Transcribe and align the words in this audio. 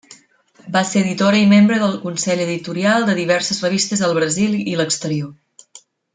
Va 0.75 0.81
ser 0.91 1.01
editora 1.03 1.41
i 1.43 1.49
membre 1.51 1.77
del 1.83 1.93
consell 2.05 2.41
editorial 2.47 3.05
de 3.11 3.15
diverses 3.21 3.61
revistes 3.67 4.03
al 4.09 4.17
Brasil 4.21 4.57
i 4.73 4.75
l'exterior. 4.81 5.31